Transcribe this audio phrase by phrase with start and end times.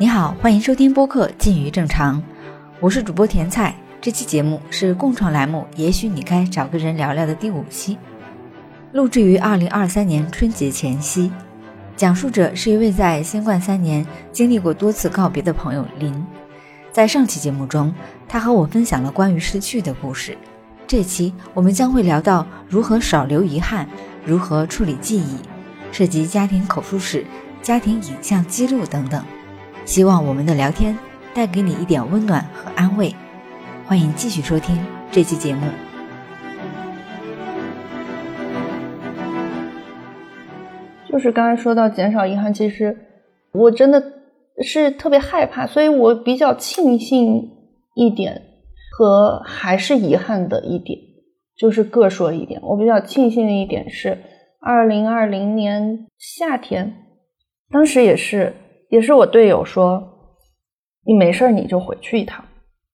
[0.00, 2.22] 你好，欢迎收听播客《近于正常》，
[2.78, 3.74] 我是主播甜菜。
[4.00, 7.98] 这期节目是共创栏目《也许你该找个人聊聊》的第五期，
[8.92, 11.32] 录制于二零二三年春节前夕。
[11.96, 16.14] 讲述者是一位在新冠三年经历过多次告别的朋友林。
[16.92, 17.92] 在上期节目中，
[18.28, 20.38] 他和我分享了关于失去的故事。
[20.86, 23.88] 这期我们将会聊到如何少留遗憾，
[24.24, 25.38] 如何处理记忆，
[25.90, 27.26] 涉及家庭口述史、
[27.60, 29.20] 家庭影像记录等等。
[29.88, 30.94] 希望我们的聊天
[31.34, 33.10] 带给你一点温暖和安慰。
[33.86, 34.78] 欢迎继续收听
[35.10, 35.66] 这期节目。
[41.08, 42.94] 就是刚才说到减少遗憾，其实
[43.52, 44.12] 我真的
[44.62, 47.50] 是特别害怕，所以我比较庆幸
[47.94, 48.42] 一点
[48.92, 50.98] 和还是遗憾的一点，
[51.56, 52.60] 就是各说一点。
[52.62, 54.18] 我比较庆幸的一点是，
[54.60, 56.92] 二零二零年夏天，
[57.70, 58.52] 当时也是。
[58.90, 60.02] 也是我队友说，
[61.04, 62.44] 你没事你就回去一趟，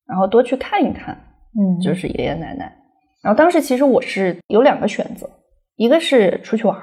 [0.06, 1.16] 然后多去看一看，
[1.58, 2.72] 嗯，就是爷爷奶奶。
[3.22, 5.28] 然后当时其实我是有两个选择，
[5.76, 6.76] 一个是出去玩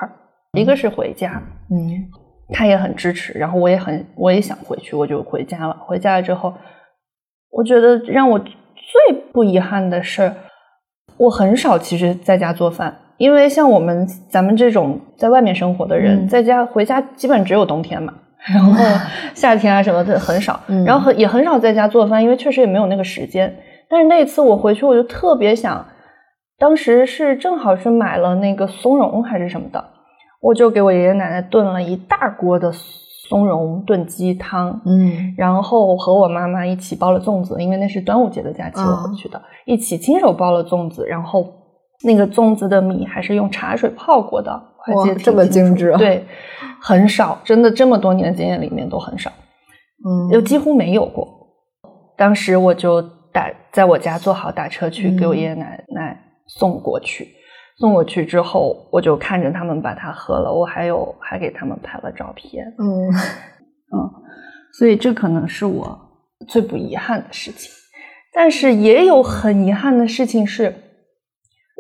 [0.54, 1.42] 一个是回家。
[1.70, 2.08] 嗯，
[2.54, 5.78] 他也很支持，然后我也很我也想回去，我就回家了。
[5.86, 6.54] 回家了之后，
[7.52, 8.52] 我觉得让我最
[9.32, 10.34] 不遗憾的是，
[11.18, 18.14] 我很少其实在家做饭，因为像我们咱们这种在外面生活的人，在家回家基本只有冬天嘛。
[18.48, 18.74] 然后
[19.34, 23.56] 夏天啊什么的很少，然后很也很少在家做饭，因为确实也没有那个时间。
[23.90, 25.86] 但是那次我回去，我就特别想，
[26.58, 29.84] 当时是正好是买了那个松茸还是什么的，
[30.42, 41.46] 我就给我爷爷奶奶炖了一大锅的松茸炖鸡汤，嗯，然后和我妈妈一起包了粽子，因为那是端午节的假期我回去的，一起亲手包了粽子，然后
[42.04, 44.52] 那个粽子的米还是用茶水泡过的。
[44.96, 46.26] 哇，这么精致，对，
[46.82, 49.32] 很少，真的这么多年经验里面都很少，
[50.04, 51.28] 嗯，又几乎没有过。
[52.18, 53.00] 当时我就
[53.32, 57.28] 打在我家做好打车去给我爷爷奶奶送过去，
[57.78, 63.08] 送过去之后，我就看着他们把它喝了，我还有还给他们拍了照片，嗯
[63.94, 64.10] 嗯，
[64.74, 65.96] 所以这可能是我
[66.48, 67.72] 最不遗憾的事情，
[68.34, 70.74] 但是也有很遗憾的事情是。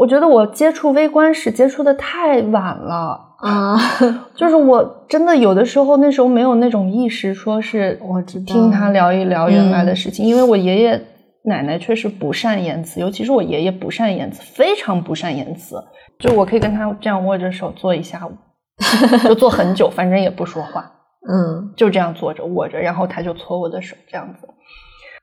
[0.01, 3.19] 我觉得我接触微观史接触的太晚了。
[3.37, 3.77] 啊，
[4.35, 10.99] 就是我真的有的时候那时候没有那种意识，说是我知道听他聊一聊原来的事情，因为我爷爷
[11.45, 15.75] 奶奶确实不善言辞，尤其是我爷爷不善言辞，非常不善言辞，
[16.19, 18.31] 就我可以跟他这样握着手坐一下午，
[19.23, 20.91] 就坐很久，反正也不说话，
[21.29, 24.47] 嗯，就这样坐着握着，然后他就搓我的手，这样子，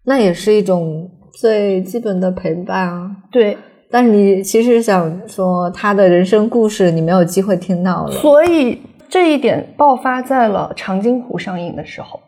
[0.04, 1.08] 那也是一种
[1.40, 3.58] 最基本的陪伴啊，对。
[3.90, 8.12] 但是你其实想说他的人生故事，你没有机会听到了。
[8.12, 12.20] 所以这一点爆发在了《长津湖》上映的时候。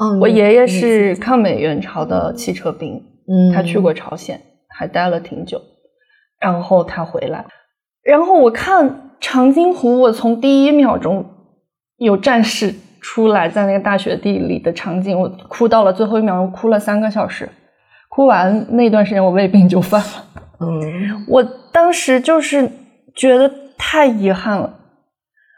[0.00, 5.60] 嗯，我爷爷是抗美援朝的汽车兵，嗯，他去过朝鲜，还待了挺久。
[6.40, 7.44] 然后他回来，
[8.02, 11.24] 然后我看《长津湖》，我从第一秒钟
[11.98, 17.48] 有战士出来在那个大雪地里的场景，我哭到了最后一秒，我哭了三个小时。
[18.08, 20.43] 哭完那段时间，我胃病就犯了。
[20.60, 21.42] 嗯，我
[21.72, 22.70] 当时就是
[23.14, 24.78] 觉得太遗憾了。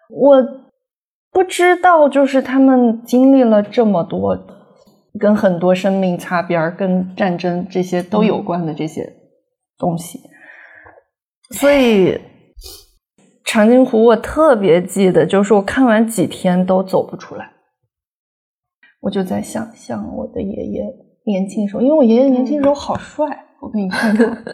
[0.09, 0.43] 我
[1.31, 4.39] 不知道，就是他们经历了这么多，
[5.21, 9.13] 跟很多生命擦边跟战争这些都有关的这些
[9.77, 10.19] 东西，
[11.51, 12.13] 所以
[13.45, 17.53] 《长津湖》我特别记得，就是我看完几天都走不出来。
[19.01, 20.85] 我就在想象我的爷爷。
[21.27, 24.27] 年轻时候，因为我爷爷年轻时候好帅，我给你看看。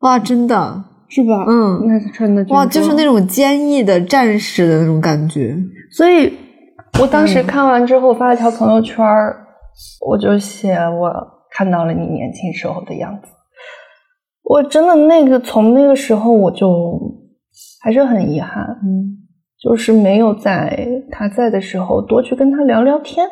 [0.00, 1.44] 哇，真的是吧？
[1.48, 5.56] 嗯，那穿的哇，就是那种坚毅的战士的那种感觉。
[5.90, 6.32] 所以，
[7.00, 9.04] 我当时看完之后发了条朋友圈，
[10.06, 11.10] 我就写我
[11.50, 13.28] 看到了你年轻时候的样子。
[14.44, 16.98] 我真的那个从那个时候我就
[17.82, 19.18] 还是很遗憾，嗯，
[19.60, 23.28] 就是没有在他在的时候多去跟他聊聊天。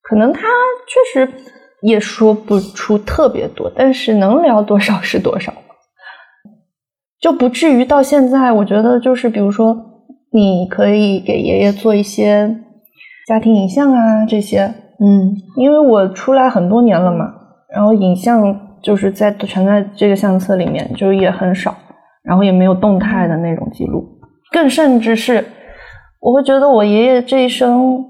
[0.00, 1.32] 可能他确实
[1.80, 5.52] 也说不出特别多，但是能聊多少是多少，
[7.20, 8.50] 就不至于到现在。
[8.50, 9.76] 我觉得就是，比如说，
[10.32, 12.56] 你可以给爷爷做一些
[13.28, 14.62] 家庭影像啊，这些，
[14.98, 17.32] 嗯，因为我出来很多年了嘛，
[17.72, 21.76] 然后影像就是在全在这个相册里面，就也很少，
[22.24, 24.04] 然后也没有动态的那种记录，
[24.50, 25.44] 更甚至是
[26.20, 28.04] 我会觉得我爷爷这一生。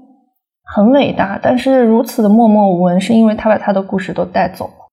[0.75, 4.87] 很伟大，但是如此的默默无闻，是因为他把他的故事都带走了，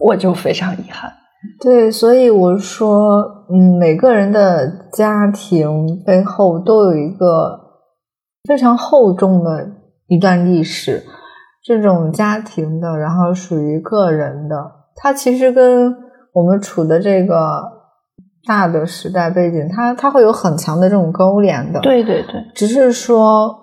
[0.00, 1.12] 我就非常遗憾。
[1.60, 7.58] 对，所以我说，嗯，每个人的家庭背后都有一个
[8.48, 9.68] 非常厚重的
[10.06, 11.02] 一段历史。
[11.64, 14.56] 这种家庭的，然后属于个人的，
[14.96, 15.94] 它其实跟
[16.32, 17.62] 我们处的这个
[18.44, 21.78] 大的时代背景，它它会有很强的这种勾连的。
[21.78, 23.61] 对对对，只是说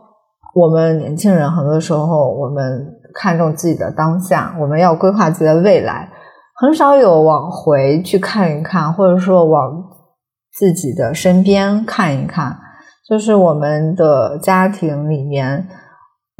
[0.53, 6.09] 我们年轻人很多时候，我们看重自己的当下，我们要规划自己的未来，
[6.55, 9.83] 很少有往回去看一看，或者说往
[10.53, 12.57] 自己的身边看一看，
[13.07, 15.67] 就是我们的家庭里面。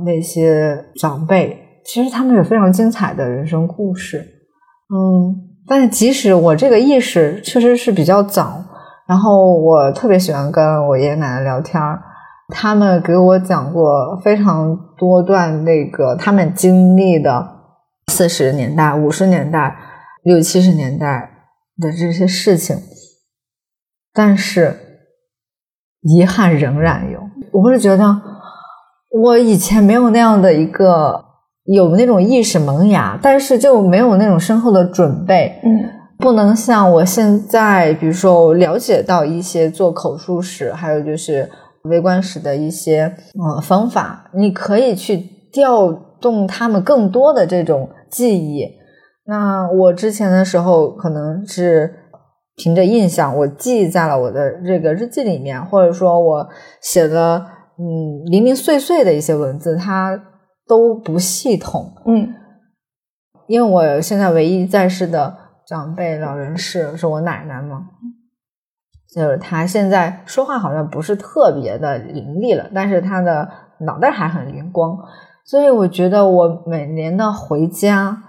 [0.05, 5.35] 那些长辈，其实他们有非常精彩的人生故事，嗯，
[5.67, 8.63] 但是即使我这个意识确实是比较早，
[9.09, 12.01] 然后我特别喜欢跟我爷爷奶奶聊天儿
[12.49, 17.47] 他们给我讲过非常多段那个他们经历的
[18.07, 19.75] 四十年代、五十年代、
[20.23, 21.29] 六七十年代
[21.77, 22.77] 的这些事情，
[24.13, 24.75] 但是
[26.01, 27.19] 遗憾仍然有，
[27.53, 28.21] 我会觉得。
[29.11, 31.19] 我以前没有那样的一个
[31.63, 35.59] 有那种意识萌芽，但是就没有那种深厚的准备。
[35.63, 35.69] 嗯，
[36.19, 41.49] 不能像我现在，比如说了解到一些做口述史，还有就是
[41.83, 45.17] 微观史的一些呃方法，你可以去
[45.51, 48.65] 调动他们更多的这种记忆。
[49.25, 51.93] 那我之前的时候，可能是
[52.55, 56.49] 凭着印象，我记在了我的这个日记里面，或者说我
[56.81, 57.45] 写的。
[57.81, 60.21] 嗯，零零碎碎的一些文字，它
[60.67, 61.93] 都不系统。
[62.05, 62.27] 嗯，
[63.47, 65.33] 因为我现在唯一在世的
[65.65, 67.85] 长辈老人是是我奶奶嘛，
[69.13, 74.97] 就是他现在说话好像不是特别的伶俐了，但是他的脑袋还很灵光。
[75.43, 78.21] 所以我觉得我每年的回家，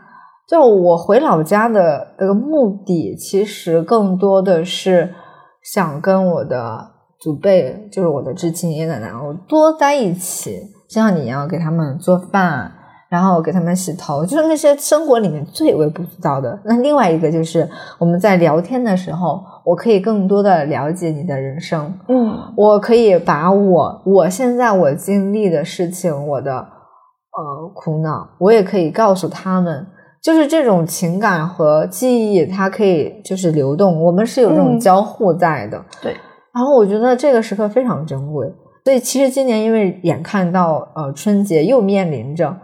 [0.48, 5.14] 就我回老家的这个目的，其实更多的是
[5.62, 6.92] 想跟我的。
[7.20, 12.72] 祖辈就是我的至亲爷爷奶奶，我多在一起，像你一样给他们做饭，
[13.10, 16.56] 然后给他们洗头，就是那些生活里面最微不足道的。
[16.64, 17.68] 那另外一个就是
[17.98, 29.84] 我们在聊天的时候，我可以更多的了解你的人生，嗯，我可以把我我现在我经历的事情，我的呃苦恼，我也可以告诉他们，
[30.22, 36.14] 就是这种情感和记忆，它可以就是流动，我们是有这种交互在的，对。
[36.54, 38.46] 然后我觉得这个时刻非常珍贵，
[38.84, 42.56] 所以其实今年因为眼看到呃春节又面临着，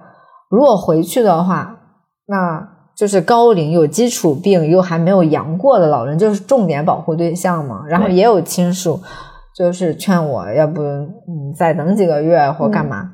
[0.57, 1.77] 如果回去的话，
[2.27, 2.67] 那
[2.97, 7.83] 就是高龄有基础病又还没有阳过的老人，就是重点保护对象嘛。
[7.87, 8.99] 然后也有亲属
[9.55, 13.11] 就是劝我要不嗯再等几个月或干嘛，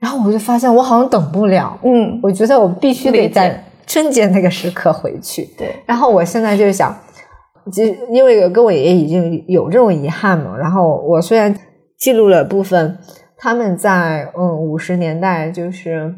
[0.00, 5.44] 然后我就发现我好像等不了，嗯，我觉得我必须得在春节那个时刻回去。
[5.56, 6.92] 对，然后我现在就想。
[7.72, 11.56] 就因为跟我爷爷已经有这种遗憾嘛，然后我虽然
[11.96, 12.98] 记录了部分，
[13.38, 16.14] 他们在嗯五十年代，就是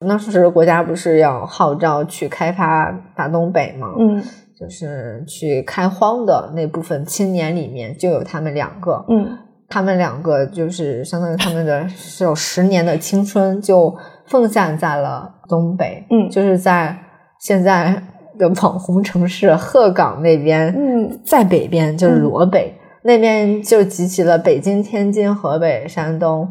[0.00, 4.22] 那时国家不是要号召去开发大东北吗，嗯，
[4.58, 9.36] 就是去开荒的那部分青年里面就有他们两个，嗯，
[9.68, 13.96] 他们两个就是相当于他们的是有十年的青春就
[14.26, 16.96] 奉献在了东北，嗯，就是在
[17.38, 18.02] 现在。
[18.38, 22.72] 的网红城市鹤岗那边，嗯，在北边就是罗北
[23.02, 26.48] 那边，就集齐了北京、天津、河北、山东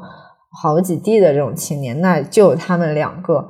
[0.61, 3.47] 好几地的这种青年，那就他们两个。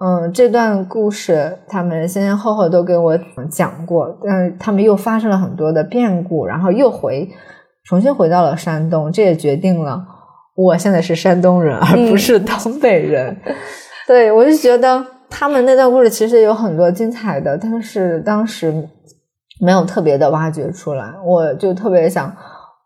[0.00, 3.18] 嗯，这段故事他们先先后后都给我
[3.50, 7.28] 讲过，但是他们又发生了很多的变故，然后又回
[7.84, 10.04] 重新回到了山东，这也决定了
[10.54, 13.36] 我现在是山东人，而不是东北人。
[14.06, 15.04] 对我就觉得。
[15.30, 18.72] 他们那段故事其实有很多精彩的，但是当时
[19.60, 21.12] 没有特别的挖掘出来。
[21.22, 22.34] 我就特别想，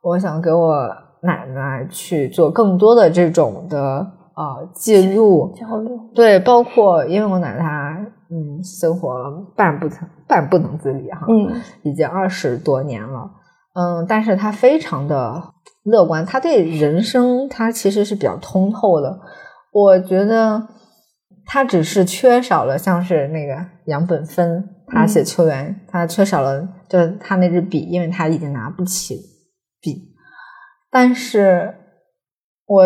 [0.03, 0.89] 我想给我
[1.23, 5.99] 奶奶去做更多的这种的啊记录交流。
[6.15, 13.31] 对，包括因为我奶奶她嗯生活半不成半不能自理哈，嗯，已经二十多年了，
[13.75, 15.43] 嗯，但是她非常的
[15.85, 19.19] 乐观，她对人生她其实是比较通透的。
[19.73, 20.69] 我觉得。
[21.45, 29.17] 他只是缺少了像是那个杨本芬，他写秋园，他缺少了就是他那支笔，因为他已经拿不起
[29.81, 30.12] 笔。
[30.93, 31.75] 但是，
[32.67, 32.85] 我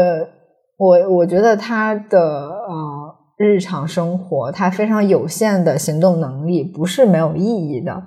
[0.78, 8.00] 我我觉得他的呃日常生活，他非常有限的行动能力不是没有意义的。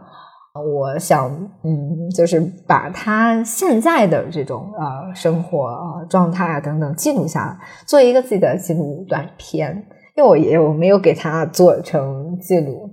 [0.56, 1.30] 我想，
[1.64, 5.70] 嗯，就是把他现在的这种呃生活
[6.10, 9.86] 状态啊等等记录下来，做一个自己的记录短片。
[10.16, 12.90] 因为我也我没有给他做成记录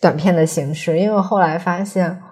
[0.00, 2.22] 短片的形式，因为后来发现，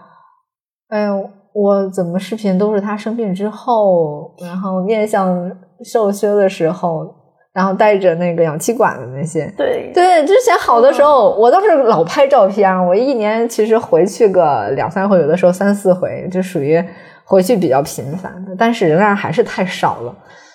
[0.89, 1.29] 哎呦，
[1.61, 5.51] 我怎么视频都是他生病之后，然后面向
[5.83, 7.05] 瘦削的时候，
[7.53, 9.53] 然后带着那个氧气管的那些。
[9.57, 16.81] 对对，之前好的时候，我倒是老拍照片，我一年其实回去个两三回，有的时候三四回，就属于
[17.25, 20.15] 回去比较频繁的，但是仍然还是太少了。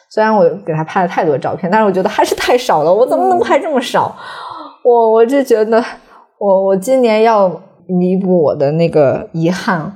[0.10, 2.94] 虽然我给他拍了太多照片，但是我觉得还是太少了。
[2.94, 4.16] 我怎么能拍这么少？
[4.86, 5.84] 我我就觉得，
[6.38, 7.50] 我我今年要
[7.88, 9.92] 弥补我的那个遗憾，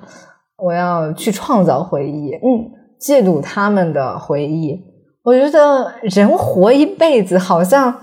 [0.58, 4.80] 我要去创造回忆，嗯，记录他们的回忆。
[5.24, 7.94] 我觉得人活一辈子，好像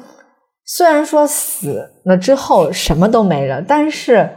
[0.64, 4.28] 虽然说死了之后什么都没了，但是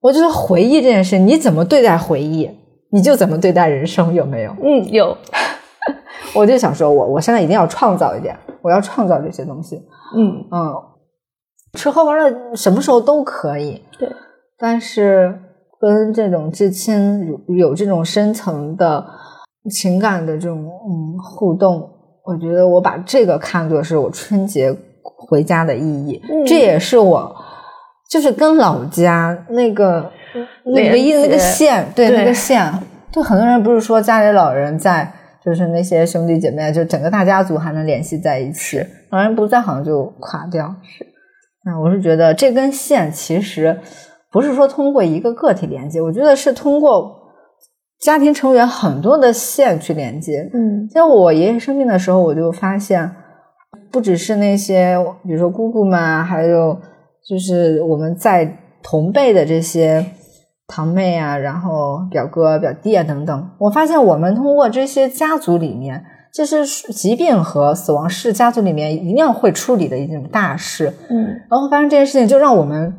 [0.00, 2.50] 我觉得回忆这件事，你怎么对待回忆，
[2.90, 4.56] 你就怎么对待人生，有没有？
[4.62, 5.16] 嗯，有。
[6.34, 9.76] 我就想说，我我现在一定要创造一点，我要创造这些东西。
[10.16, 10.74] 嗯嗯，
[11.74, 14.08] 吃喝玩乐什么时候都可以，对。
[14.58, 15.38] 但是
[15.82, 19.04] 跟这种至亲有有这种深层的
[19.68, 21.90] 情感的这种嗯互动，
[22.24, 24.72] 我觉得我把这个看作是我春节
[25.02, 27.34] 回家的意义，嗯这也是我
[28.08, 30.08] 就是跟老家那个
[30.64, 32.72] 那唯一那个线，对对那个线，
[33.10, 35.12] 就很多人不是说家里老人在。
[35.44, 40.72] 就是那些兄弟姐妹，就整个大家族还能联系在一起，老人不在好像就垮掉。
[40.84, 41.04] 是，
[41.64, 43.76] 那我是觉得这根线其实
[44.32, 47.14] 不是说通过一个个体连接，我觉得是通过
[48.00, 50.50] 家庭成员很多的线去连接。
[50.54, 53.08] 嗯像我爷爷生病的时候，我就发现，
[53.90, 56.76] 不只是那些比如说姑姑们啊，还有
[57.28, 60.04] 就是我们在同辈的这些
[60.66, 70.92] 堂妹啊，然后表哥、表弟啊等等，我发现我们通过这些家族里面，这是疾病和死亡是家族里面一定要会处理的一种大事。
[71.10, 72.92] 嗯然后发生这件事情，就让我们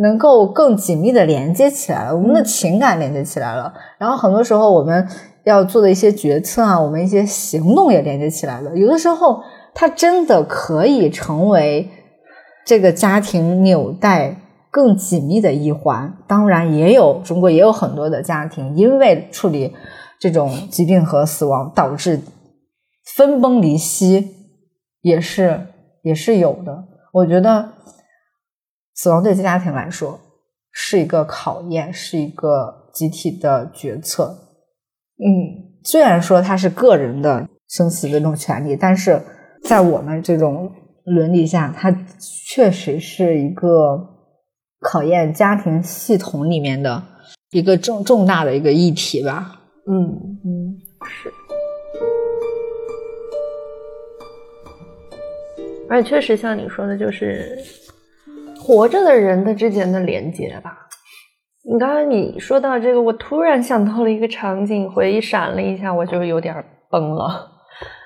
[0.00, 3.72] 能够更紧密的连接起来了，我们的情感连接起来了。
[3.98, 5.06] 然后很多时候我们
[5.44, 8.74] 要做的一些决策啊，我们一些行动也连接起来了。
[8.76, 9.42] 有的时候，
[9.74, 11.88] 它真的可以成为
[12.64, 14.36] 这个家庭纽带
[14.70, 16.14] 更紧密的一环。
[16.26, 19.74] 当然，也有中国也有很多的家庭因为处理
[20.18, 22.20] 这种疾病和死亡导致
[23.16, 24.34] 分崩离析，
[25.02, 25.66] 也是
[26.02, 26.84] 也是有的。
[27.12, 27.68] 我觉得
[29.02, 30.20] 死亡对家庭来说
[30.72, 34.24] 是一个考验，是一个集体的决策。
[35.16, 39.18] 嗯，虽然说它是个人的生死的这种权利，但是
[39.62, 40.70] 在我们这种
[41.06, 41.90] 伦理下，它
[42.46, 44.06] 确实是一个
[44.80, 47.02] 考验家庭系统里面的
[47.52, 49.62] 一个重重大的一个议题吧。
[49.90, 50.12] 嗯，
[50.44, 50.76] 嗯，
[51.08, 51.32] 是。
[55.88, 57.58] 而且确实像你说的，就是
[58.60, 60.76] 活着的人的之间的连接吧。
[61.70, 66.54] 你刚刚你说到这个，我突然想到了一个场景，回忆闪了一下，我就有点
[66.90, 67.48] 崩了。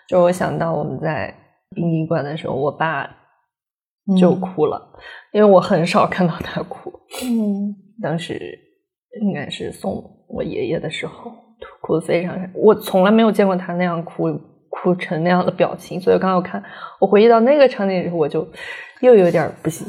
[0.09, 1.35] 就我想到我们在
[1.71, 3.09] 殡仪馆的时候，我爸
[4.19, 4.81] 就哭了，
[5.33, 6.93] 因为我很少看到他哭。
[7.25, 8.59] 嗯当时
[9.23, 11.31] 应该是送我爷爷的时候，
[11.81, 14.29] 哭的非常，我从来没有见过他那样哭，
[14.69, 16.01] 哭成那样的表情。
[16.01, 16.63] 所以刚刚我看，
[17.01, 18.47] 我回忆到那个场景的时候，我就
[19.01, 19.87] 又有点不行。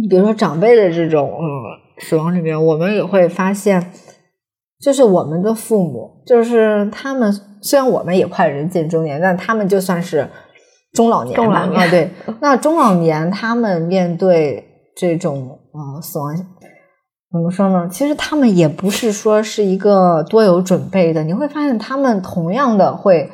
[0.00, 1.46] 你比如说长辈的这种嗯
[1.98, 3.92] 死亡里面，我们也会发现，
[4.80, 10.26] 就是我们的父母，就是他们虽然我们也快人近中年，但他们就算是
[10.92, 14.64] 中老年吧中老年啊，对， 那中老年他们面对
[14.96, 16.34] 这种呃死亡。
[17.32, 17.88] 怎么说呢？
[17.88, 23.30] 其实他们也不是说是一个多有准备的，你会发现他们同样的会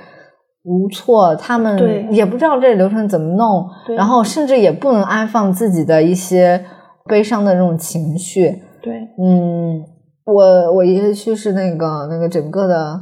[0.66, 3.64] 无措，他们也不知道这流程怎么弄，
[3.96, 6.64] 然后甚至也不能安放自己的一些
[7.04, 8.50] 悲伤的这种情绪。
[8.82, 9.80] 对，嗯，
[10.24, 13.00] 我我爷爷去世那个那个整个的，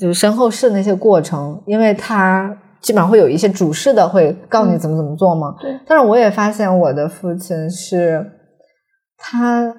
[0.00, 5.54] 就是身后事那些过程，因为他基本上会有一些主事的会告诉你怎么怎么做嘛。
[5.60, 8.24] 对但是我也发现我的父亲是，
[9.18, 9.74] 他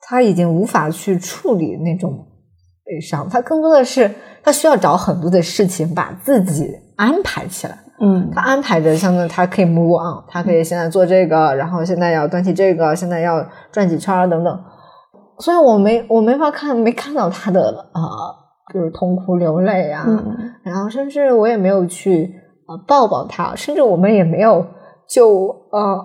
[0.00, 2.12] 他已经无法去处理那种
[2.84, 4.10] 悲伤，他更多的是
[4.46, 7.76] 他需要找很多的事情把自己安排起来。
[8.00, 14.56] 嗯他安排着，相当于他可以 move on，他可以现在做这个，然后现在要端起这个，现在要转几圈等等。
[15.40, 17.60] 所以我没我没法看，没看到他的
[17.92, 18.00] 呃，
[18.72, 22.32] 就是痛哭流泪啊，嗯然后甚至我也没有去
[22.68, 24.64] 呃抱抱他，甚至我们也没有
[25.08, 25.98] 就呃，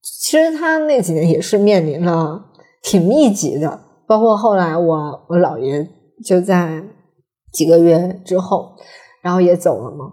[0.00, 2.40] 其实他那几年也是面临了
[2.84, 5.84] 挺密集的，包括后来我我姥爷
[6.24, 6.80] 就在
[7.54, 8.72] 几个月之后，
[9.22, 10.12] 然后也走了嘛。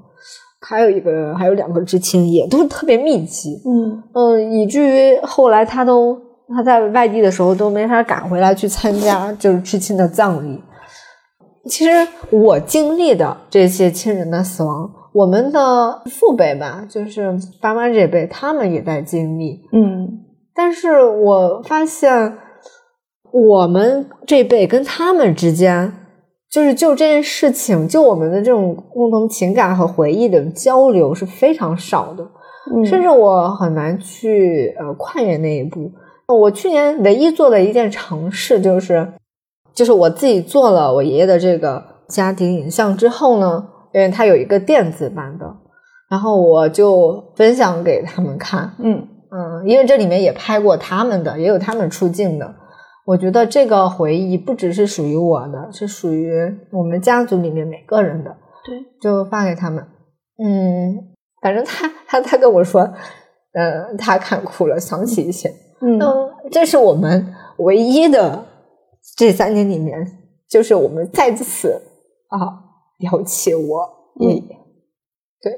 [0.62, 6.16] 还有一个，还有两个知青，也都是特别密集，嗯嗯，以至于后来他都
[6.56, 10.62] 他在外地的时候都没法赶回来去参加就是知青的葬礼。
[11.66, 19.62] 其实我经历的这些亲人的死亡，我们的父辈吧，就是爸妈这辈，他们也在经历。
[19.74, 20.08] 嗯
[20.54, 22.38] 但是我发现，
[23.32, 25.92] 我们这辈跟他们之间，
[26.52, 32.24] 就是就这件事情，就我们的这种共同情感和回忆的交流是非常少的。
[32.74, 35.90] 嗯，甚至我很难去呃跨越那一步。
[36.28, 39.14] 我去年唯一做的一件尝试就是，
[39.74, 45.46] 就是我自己做了我爷爷的这个家庭影像之后呢，因为他有一个电子版的，
[46.10, 48.74] 然后我就分享给他们看。
[48.80, 52.54] 嗯嗯，因为这里面也拍过他们的，也有他们出镜的。
[53.06, 56.32] 我觉得这个回忆不只是属于我的，是属于
[56.72, 58.38] 我们家族里面每个人的。
[58.64, 59.84] 对，就发给他们。
[60.38, 60.96] 嗯，
[61.42, 62.82] 反正他他他跟我说，
[63.54, 65.50] 呃，他看哭了，想起一些。
[65.82, 68.46] 嗯嗯，这是我们唯一的
[69.18, 70.06] 这三年里面，
[70.48, 71.82] 就是我们再次
[72.28, 72.38] 啊
[73.00, 73.90] 聊起我
[74.20, 74.42] 爷爷。
[75.42, 75.52] 对，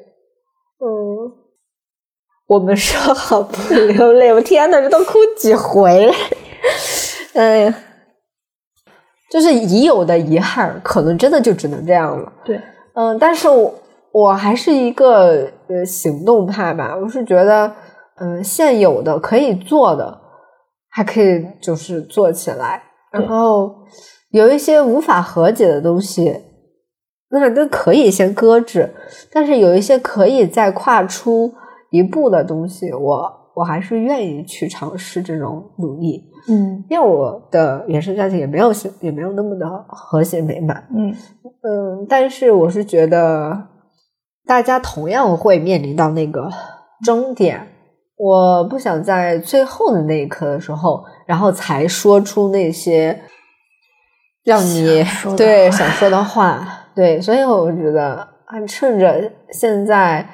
[0.80, 1.32] 嗯，
[2.48, 6.14] 我们说好不流泪， 我天呐，这都哭几回了。
[7.34, 7.76] 哎呀，
[9.32, 12.32] 就是已有的遗憾，可能真的就只能这样了。
[12.46, 12.62] 对，
[12.94, 13.74] 嗯，但是我
[14.12, 17.74] 我还是一个呃行动派吧，我是觉得，
[18.18, 20.20] 嗯，现有的可以做的，
[20.90, 23.74] 还可以就是做起来，然后
[24.30, 26.40] 有一些无法和解的东西，
[27.32, 28.94] 那那可以先搁置，
[29.32, 31.52] 但是有一些可以再跨出
[31.90, 36.84] 一步的东西，我我还是愿意去尝试这种努力，嗯。
[36.90, 41.14] 因为我的原生家庭也没有也没有那么的和谐美满，嗯。
[41.62, 43.68] 嗯，但是我是觉得
[44.46, 46.50] 大家同样会面临到那个
[47.06, 47.68] 终点，
[48.18, 53.22] 我不想在最后的那一刻的时候，然后才说出那些
[54.44, 55.06] 让你
[55.38, 60.28] 对想说的话，对，所以我觉得啊，趁着现在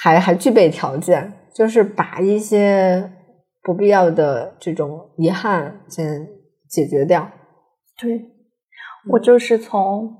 [0.00, 3.12] 还还具备条件，就是把一些
[3.62, 6.26] 不必要的这种遗憾先
[6.68, 7.30] 解决掉。
[7.98, 8.24] 对，
[9.10, 10.16] 我就是从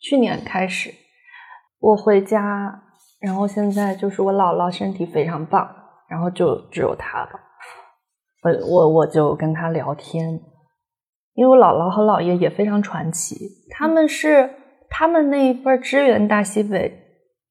[0.00, 0.92] 去年开始，
[1.78, 2.82] 我回家，
[3.20, 5.68] 然后现在就是我姥姥身体非常棒，
[6.08, 7.30] 然后就只有她了，
[8.42, 10.40] 我我我就跟她聊天，
[11.34, 13.36] 因为我姥姥和姥爷也非常传奇，
[13.70, 14.50] 他们是
[14.90, 16.92] 他们那一辈支援大西北，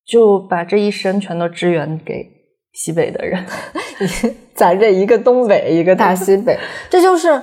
[0.05, 2.40] 就把这一生全都支援给
[2.73, 3.43] 西北的人，
[4.55, 6.57] 咱这一个东北，一个大西北，
[6.89, 7.41] 这就是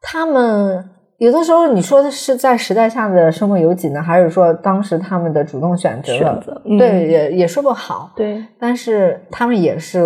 [0.00, 0.84] 他们
[1.18, 6.18] 有的时候你说的是在时代下的身不由己呢，还是说当时他们的主动选择了？
[6.18, 8.12] 选择嗯对，也也说不好。
[8.16, 10.00] 对但是他们也是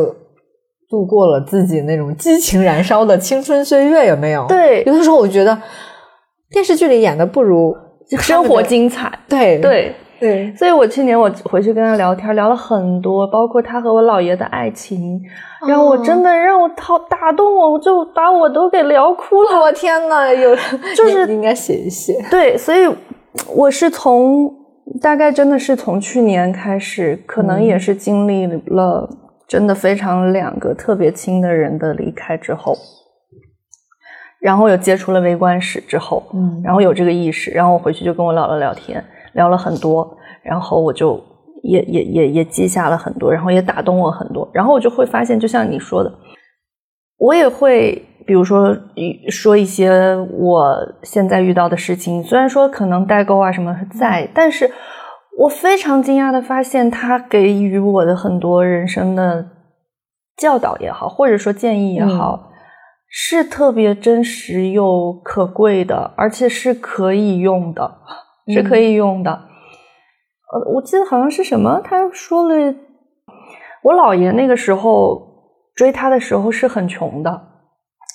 [0.88, 5.56] 度过了自己那种激情燃烧的青春岁月，有没有？，对，有的时候我觉得
[6.50, 7.76] 电视剧里演的不如
[8.18, 9.94] 生活精彩，对对。
[10.24, 15.20] 对，所以我去年我回去跟他聊天，聊了很多，包括他和我姥爷的爱情，
[15.68, 19.60] 然后我真的让我掏打动我，我就把我都给聊哭了。
[19.60, 20.56] 我天呐，有
[20.96, 22.14] 就是应该写一写。
[22.30, 22.88] 对，所以
[23.54, 24.50] 我是从
[25.02, 29.06] 大概真的是从去年开始，可能也是经历了
[29.46, 32.74] 真的非常两个特别亲的人的离开之后，
[34.40, 41.22] 然后又接触了微观史之后，嗯然后有这个意识，然后我回去就跟我姥姥聊天，聊了很多，然后我就
[41.62, 46.12] 也也也也记下了很多，然后也打动我很多，然后我就会发现，就像你说的，
[47.18, 54.70] 我也会比如说一说一些我现在遇到的事情，虽然说可能代沟啊什么在，但是
[55.38, 59.46] 我非常惊讶的发现，他给予我的很多人生的
[60.36, 62.50] 教导也好，或者说建议也好。
[63.16, 67.98] 是特别真实又可贵的，而且是可以用的，
[68.48, 69.30] 是可以用的。
[69.30, 72.74] 呃，我记得好像是什么，他说了，
[73.82, 75.20] 我姥爷那个时候
[75.74, 77.42] 追他的时候是很穷的，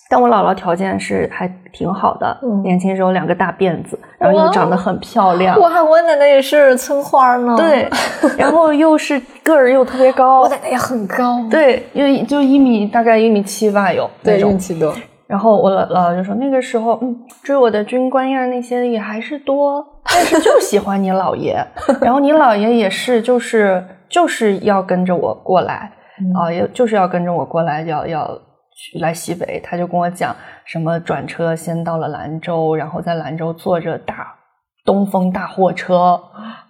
[0.10, 7.56] 但我姥姥条件是还挺好的，嗯年轻时候两个大辫子，然后又长得很漂亮，我还，我奶奶也是村花呢。
[7.58, 7.90] 对，
[8.38, 11.46] 然后又是个儿又特别高我，奶奶也很高。
[11.50, 14.94] 对，因为就一米大概一米七吧有那对，种运气多。
[15.30, 21.64] 然后我姥姥就说，那个时候，嗯，追我的军官呀那些也还是多，但是就喜欢你姥爷。
[22.02, 25.92] 然后你姥爷也是，就是就是要跟着我过来，
[26.36, 28.28] 啊、也就是要跟着我过来，要要
[28.76, 29.60] 去来西北。
[29.64, 34.36] 他就跟我讲什么转车先到了兰州，然后在兰州坐着大
[34.84, 36.20] 东风大货车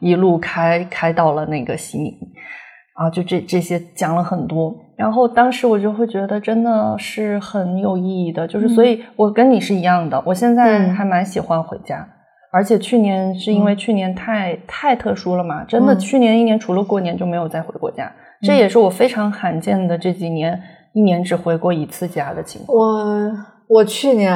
[0.02, 2.12] 一路开开到了那个西宁。
[2.95, 10.93] 啊，就这这些讲了很多，然后当时我就会觉得真的是很有意义的，就是所以我跟你是一样的，我现在嗯。
[10.93, 12.05] 还蛮喜欢回家，
[12.51, 15.99] 而且去年是因为去年太、太特殊了嘛，真的嗯。
[15.99, 22.77] 去年一年除了过年就没有再回过家，这也是我非常罕见的这几年一年只回过一次家的情况。
[22.77, 23.31] 我
[23.69, 24.35] 我去年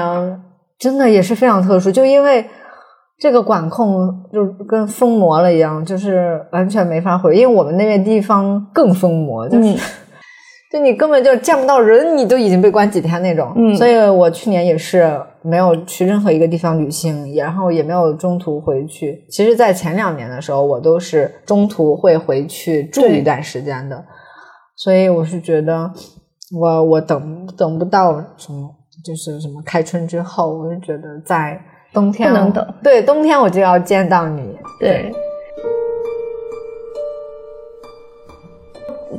[0.79, 2.45] 真的也是非常特殊，就因为
[3.19, 7.35] 这个管控就跟封魔了一样，就是完全没法回。
[7.35, 9.77] 因为我们那边地方更封魔，就是、嗯
[10.73, 13.53] 就你根本就见不到人，你都已经被关几天那种。
[13.55, 15.07] 嗯所以我去年也是
[15.43, 19.23] 没有去任何一个地方旅行，然后也没有中途回去。
[19.29, 24.03] 其实，在前两年的时候，我都是中途会回去住一段时间的。
[24.75, 25.91] 所以我是觉得
[26.59, 28.67] 我我等等不到什么，
[29.05, 31.61] 就是什么开春之后，我就觉得在
[31.93, 35.11] 冬天不能等，对冬天我就要见到你，对。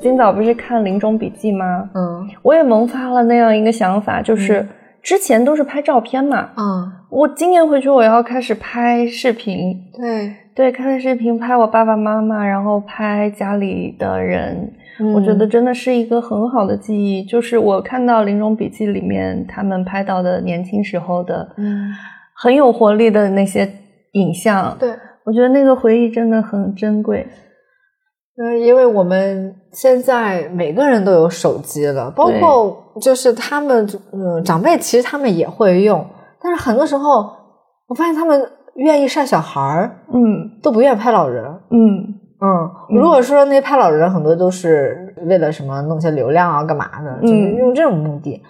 [0.04, 1.88] 今早不是看《临终笔记》吗？
[1.94, 2.28] 嗯。
[2.42, 4.66] 我也萌发了那样一个想法，就是
[5.00, 14.70] 之前都是拍照片嘛，嗯，我今年回去我要开始拍视频，对，对，开视频拍我爸爸妈妈，然后拍家里的人，
[15.14, 17.24] 我觉得嗯真的是一个很好的记忆。
[17.24, 21.90] 就是我看到《临终笔记》里面他们拍到的年轻时候的嗯。
[22.36, 23.66] 很有活力的那些
[24.12, 24.90] 影像，对。
[25.24, 27.26] 我觉得那个回忆真的很珍贵。
[28.36, 36.06] 嗯，因为我们现在每个人都有手机了，包括就是他们，嗯，长辈其实他们也会用，
[36.40, 37.30] 但是很多时候
[37.88, 38.40] 我发现他们
[38.76, 40.60] 愿意晒小孩儿，嗯。
[40.62, 41.44] 都不愿意拍老人。
[41.44, 41.76] 嗯，
[42.40, 42.48] 嗯，
[42.90, 42.96] 嗯。
[42.98, 48.40] 如果说那些拍老人很多都是为了什么弄些流量啊，干嘛的，就是嗯用这种目的。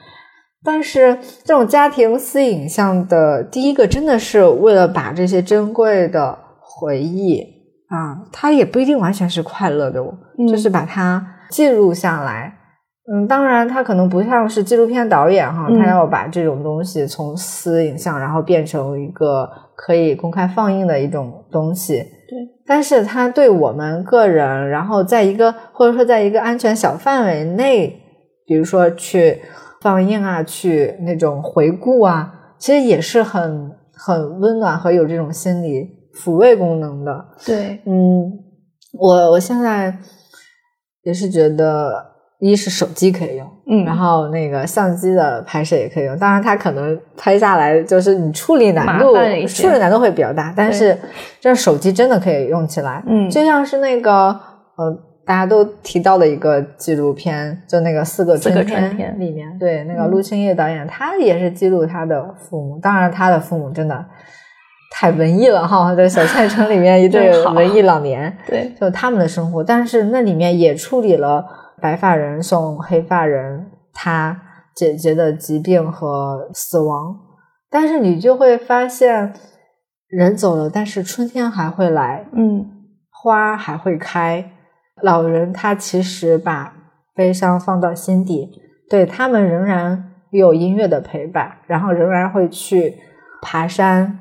[0.63, 7.41] 但是这种家庭私影像的第一个，真的是为了把这些珍贵的回忆
[7.89, 12.53] 啊，它也不一定完全是快乐的哦，嗯就是把它记录下来。
[13.07, 21.99] 嗯，当然，他可能不像是纪录片导演哈，嗯他要把这种东西从私影像，然后变成一个可以公开放映的一种东西。
[21.99, 27.95] 对，但是它对我们个人，然后在一个或者说在一个安全小范围内，
[28.47, 29.39] 比如说去
[29.83, 37.23] 放映啊，去那种回顾啊，其实也是很很温暖和有这种心理抚慰功能的。
[37.45, 38.33] 对，嗯，
[38.99, 39.95] 我我现在
[41.05, 42.05] 也是觉得，
[42.41, 46.19] 一是手机可以用，嗯，然后那个相机的拍摄也可以用。
[46.19, 49.15] 当然，它可能拍下来就是你处理难度
[49.47, 50.53] 处理难度会比较大。
[50.57, 50.99] 但是
[51.41, 54.13] 这手机真的可以用起来，嗯就像是那个
[54.77, 54.91] 呃，
[55.25, 62.79] 大家都提到的一个纪录片，就那个四个春春天里面，对那个嗯陆清叶导演，他也是记录他的父母。
[62.79, 64.05] 当然，他的父母真的
[64.97, 68.39] 太文艺了哈，在小县城里面一对文艺老年。
[68.47, 71.45] 对，就他们的生活，但是那里面也处理了
[71.81, 74.41] 白发人送黑发人他
[74.77, 77.17] 姐姐的疾病和死亡，
[77.69, 79.33] 但是你就会发现，
[80.07, 82.71] 人走了，但是春天还会来，嗯。
[83.11, 84.53] 花还会开，
[85.01, 86.75] 老人他其实把
[87.15, 88.51] 悲伤放到心底，
[88.91, 92.95] 对他们仍然有音乐的陪伴，然后仍然会去
[93.41, 94.19] 爬山，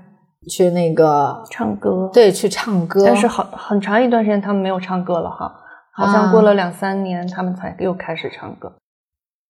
[0.49, 5.53] 去那个唱歌，对，去唱歌，但是好很长一段时间他们没有唱歌了哈，
[5.93, 8.73] 好像啊过了两三年他们才又开始唱歌。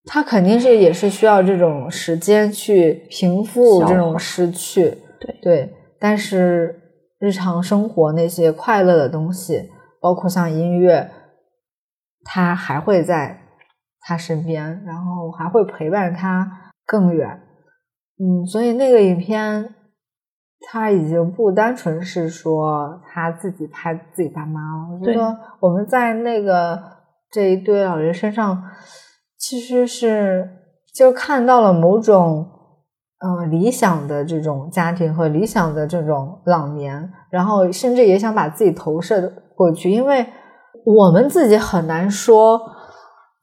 [0.06, 5.74] 他肯定是也是需要这种时间去平复这种失去，对对。
[5.98, 6.78] 但是
[7.20, 9.70] 日常生活那些快乐的东西，
[10.02, 11.10] 包括像音乐，
[12.26, 13.40] 他还会在
[14.02, 16.46] 他身边，然后还会陪伴他
[16.86, 17.40] 更远。
[18.20, 19.74] 嗯，所以那个影片，
[20.66, 25.00] 他已经不单纯是说他自己拍自己爸妈了。
[25.00, 26.82] 我觉得我们在那个
[27.32, 28.64] 这一对老人身上，
[29.38, 30.50] 其实是
[30.94, 32.48] 就看到了某种
[33.20, 40.26] 嗯、呃理想的这种家庭和理想的这种老年，然后甚至也想把自己投射过去，因为
[40.86, 42.60] 我们自己很难说，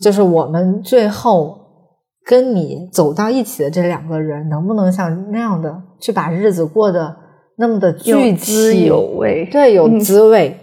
[0.00, 1.60] 就是我们最后
[2.24, 7.16] 跟你走到一起的这两个人，能不能像那样的去把日子过得
[7.56, 10.56] 那么的具有滋体有味，对，有嗯滋味。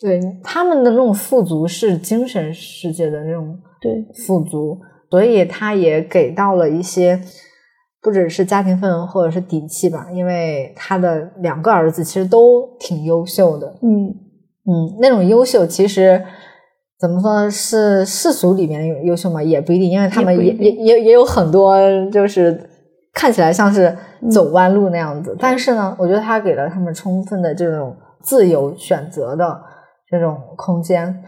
[0.00, 4.06] 对他们的那种富足是精神世界的那种对。
[4.26, 4.78] 富足，
[5.10, 7.20] 所以他也给到了一些
[8.02, 14.14] 不只是家庭氛围或者是底气吧，因为他的两个儿子其实都挺优秀的，嗯。
[14.68, 16.20] 嗯，那种优秀其实
[16.98, 17.50] 怎么说呢？
[17.50, 21.76] 是世俗里面的优秀嘛，也不一定，因为他们也也也也有很多
[22.10, 22.58] 就是
[23.12, 23.94] 看起来像是
[24.30, 29.60] 走弯路那样子，但是呢，我觉得他给了他们充分的这种自由选择的
[30.08, 31.22] 这种空间。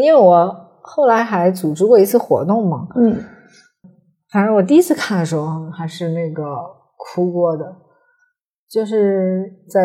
[0.00, 3.16] 因为我后来还组织过一次活动嘛，嗯
[4.30, 6.42] 反正我第一次看的时候还是那个
[6.96, 7.76] 哭过的，
[8.70, 9.80] 就是在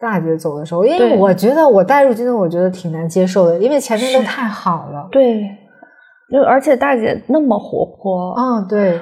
[0.00, 5.08] 大姐走的时候，因为我觉得我带入进去，我觉得挺难接受的，因为前面都太好了。
[5.10, 5.42] 对，
[6.30, 9.00] 就而且大姐那么活泼，嗯，对，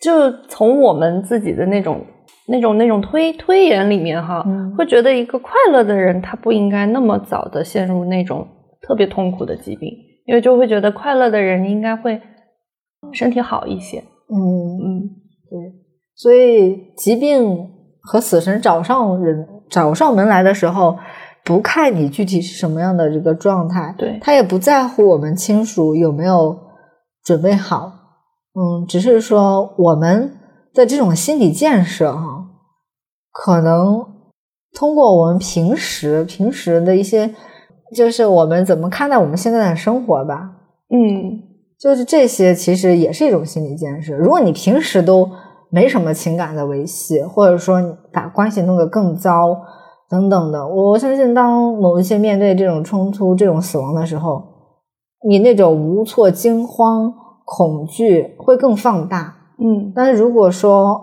[0.00, 2.04] 就从我们自己的那种、
[2.48, 4.74] 那种、那种推推演里面哈，嗯。
[4.76, 8.46] 会觉得一个快乐的人，他不应该那么早的陷入那种
[8.80, 9.88] 特别痛苦的疾病，
[10.26, 12.20] 因为就会觉得快乐的人应该会
[13.12, 13.98] 身体好一些。
[14.28, 15.10] 嗯，嗯，
[15.50, 15.58] 对，
[16.16, 17.68] 所以疾病
[18.00, 20.96] 和死神找上人找上门来的时候，
[21.42, 26.56] 不看你具体是什么样的这个状态，对他也不在乎我们亲属有没有
[27.24, 27.90] 准备好，
[28.54, 30.38] 嗯，只是说我们
[30.74, 32.46] 的这种心理建设哈，
[33.32, 34.04] 可能
[34.74, 37.34] 通过我们平时平时的一些，
[37.96, 40.50] 就是我们怎么看待我们现在的生活吧，
[40.90, 41.42] 嗯，
[41.80, 44.14] 就是这些，其实也是一种心理建设。
[44.14, 45.28] 如果你平时都
[45.72, 47.80] 没什么情感的维系，或者说
[48.12, 49.58] 把关系弄得更糟
[50.10, 54.42] 等等的，我相信当某一些面对这种冲突、这种死亡的时候，
[55.26, 57.10] 你那种无措、惊慌、
[57.46, 59.34] 恐惧会更放大。
[59.58, 61.02] 嗯，但是如果说，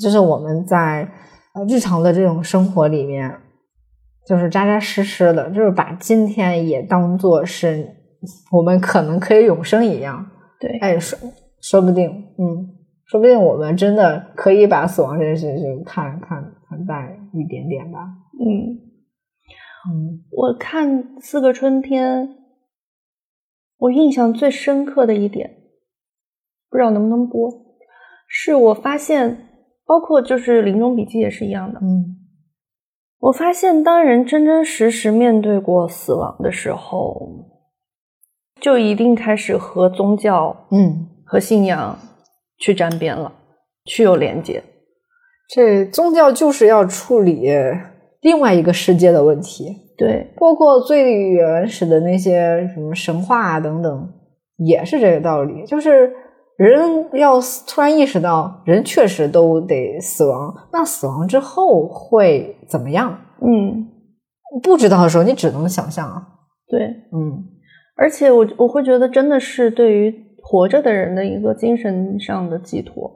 [0.00, 1.06] 就是我们在
[1.52, 3.30] 呃日常的这种生活里面，
[4.26, 7.86] 就是扎扎实实的，就是把今天也当做是
[8.50, 10.24] 我们可能可以永生一样。
[10.58, 11.18] 对，哎，说
[11.60, 12.70] 说不定，嗯，
[13.06, 17.98] 说不定我们真的可以把死亡这件事情看看看淡一点点吧。
[18.38, 18.74] 嗯，
[19.88, 22.28] 嗯我看《四个春天》，
[23.78, 25.50] 我印象最深刻的一点，
[26.68, 27.50] 不知道能不能播，
[28.28, 29.48] 是我发现，
[29.86, 31.78] 包括就是《临终笔记》也是一样的。
[31.80, 32.14] 嗯
[33.18, 37.46] 我发现，当人真真实实面对过死亡的时候，
[38.60, 41.98] 就一定开始和宗教、嗯，和信仰
[42.58, 43.32] 去沾边了，
[43.84, 44.62] 去有连接。
[45.48, 47.48] 这宗教就是要处理
[48.20, 49.66] 另外一个世界的问题。
[49.96, 54.12] 对，包括最原始的那些什么神话啊等等，
[54.58, 55.64] 也是这个道理。
[55.64, 56.12] 就是
[56.58, 63.18] 人要突然意识到，人确实都得死亡，那死亡之后会怎么样？
[63.40, 63.86] 嗯，
[64.62, 66.26] 不知道的时候，你只能想象啊。
[66.68, 66.80] 对，
[67.12, 67.44] 嗯
[67.96, 73.10] 而且我我会觉得，真的是对于活着的人的一个精神上的寄托，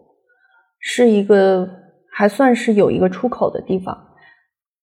[0.80, 1.68] 是一个
[2.12, 3.96] 还算是有一个出口的地方。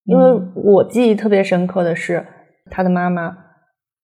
[0.04, 2.26] 因为嗯我记忆特别深刻的是，
[2.70, 3.36] 他的妈妈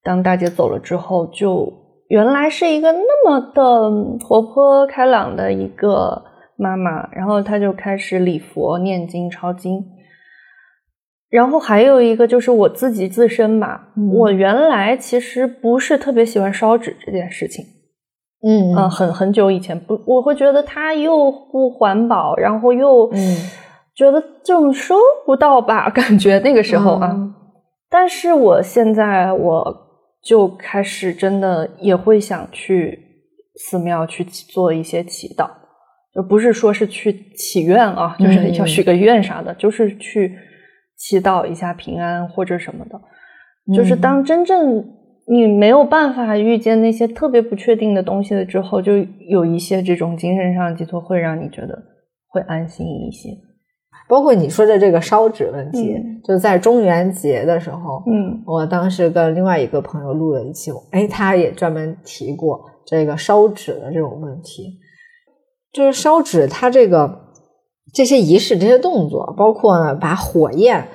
[0.02, 1.72] 当大姐走了之后，就
[2.08, 6.22] 原来是一个那么的活泼开朗的一个
[6.58, 9.82] 妈妈，然后她就开始礼佛、念经、抄经。
[11.30, 17.64] 然后还有一个就是我自己自身吧，嗯我原来其实不是特别喜欢烧纸这件事情，
[18.44, 18.74] 嗯。
[18.74, 23.36] 嗯，很很久以前不，我会觉得它又不环保，然后又嗯。
[23.96, 27.12] 觉得这种收不到吧，感觉那个时候啊。
[27.14, 27.32] 嗯。
[27.88, 29.72] 但是我现在我
[30.20, 32.98] 就开始真的也会想去
[33.54, 35.48] 寺庙去做一些祈祷，
[36.12, 40.36] 就不是说是去祈愿啊，就是嗯要许个愿啥的，就是去
[40.96, 43.00] 祈祷一下平安或者什么的。
[43.72, 44.00] 就是嗯。
[44.00, 44.84] 当真正
[45.26, 48.92] 你没有办法遇见那些特别不确定的东西了之后，就
[49.28, 51.82] 有一些这种精神上的寄托，会让你觉得
[52.28, 53.30] 会安心一些。
[54.06, 64.78] 包括你说的这个烧纸问题，嗯就在中元节的时候，嗯我当时跟另外一个朋友录了一期，哎，他也专门提过这个烧纸的这种问题。
[65.72, 67.18] 就是烧纸，它这个
[67.92, 70.86] 这些仪式、这些动作，包括呢把火焰，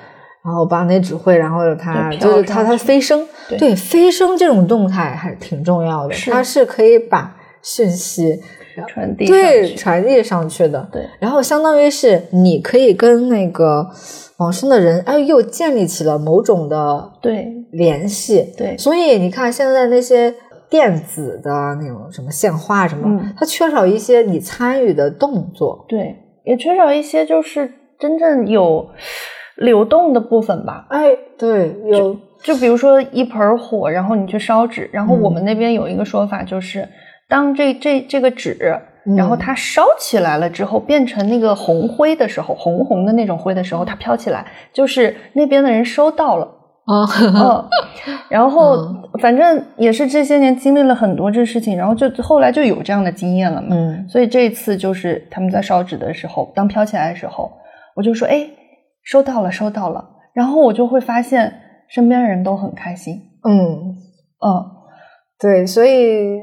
[0.49, 8.41] 然后把那指挥，然后它就是他他飞升，对飞升这种动态还挺重要的，是它是可以把讯息
[8.87, 10.89] 传递对传递上去的。
[10.91, 13.87] 对然后相当于是你可以跟那个
[14.37, 18.51] 往生的人，哎，又建立起了某种的对联系。
[18.57, 20.33] 对所以你看现在那些
[20.67, 25.85] 电子的那种什么献花什么，嗯它缺少一些你参与的动作。
[25.87, 28.87] 对，也缺少一些就是真正有
[29.59, 30.85] 流动的部分吧。
[30.89, 32.15] 哎，对，有。
[32.41, 36.87] 就比如说一盆火，然后你去烧纸，然后嗯我们那边有一个说法，就是
[37.27, 38.57] 当这这这个纸，
[39.17, 46.45] 然后嗯它烧起来了之后，变成那个红灰的时候，红红的那种灰的时候，它飘起来，就是那边的人收到了。
[46.85, 47.69] 啊，嗯，
[48.29, 48.95] 然后嗯。
[49.19, 53.67] 反正也是这些年经历了很多这事情，然后就后来就有这样的经验了嘛。
[53.71, 54.07] 嗯。
[54.07, 57.51] 所以这一次就是他们在烧纸的时候，当飘起来的时候，
[57.95, 58.47] 我就说：“哎，
[59.03, 61.53] 收到了，收到了。”然后我就会发现
[61.87, 63.15] 身边人都很开心。
[63.43, 63.95] 嗯，
[64.39, 64.65] 嗯，
[65.39, 66.37] 对，所以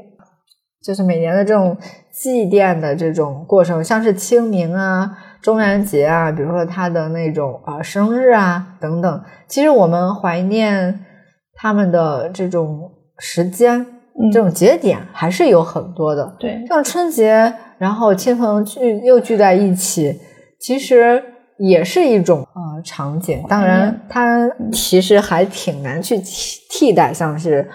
[0.83, 1.75] 就是每年的这种
[2.11, 11.05] 祭奠的这种过程，像是清明啊，中元节啊，比如说他的那种啊、呃生日啊等等，其实我们怀念
[11.53, 13.79] 他们的这种时间、
[14.19, 16.35] 嗯这种节点还是有很多的。
[16.39, 20.19] 对，像春节，然后亲朋聚又聚在一起，
[20.59, 21.23] 其实
[21.59, 23.43] 也是一种呃场景。
[23.47, 27.67] 当然，它其实还挺难去替替代，像是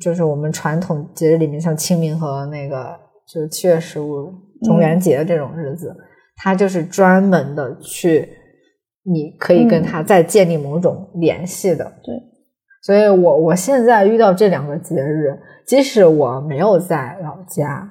[0.00, 2.96] 就是我们传统节日里面，像清明和那个
[3.32, 5.94] 就是七月十五中元节这种日子，
[6.36, 8.28] 它就是专门的去，
[9.04, 11.84] 你可以跟它再建立某种联系的。
[11.84, 12.14] 对，
[12.82, 17.88] 所以我我现在遇到这两个节日，即使我没有在老家，